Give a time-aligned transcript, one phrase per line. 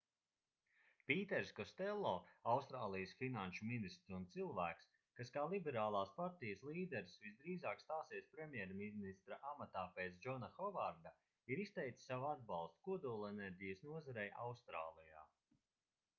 [1.09, 2.11] pīters kostello
[2.53, 4.87] austrālijas finanšu ministrs un cilvēks
[5.19, 11.11] kas kā liberālās partijas līderis visdrīzāk stāsies premjerministra amatā pēc džona hovarda
[11.55, 15.27] ir izteicis savu atbalstu kodolenerģijas nozarei austrālijā